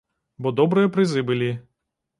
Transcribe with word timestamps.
Бо 0.45 0.53
добрыя 0.61 0.93
прызы 0.97 1.27
былі. 1.31 1.53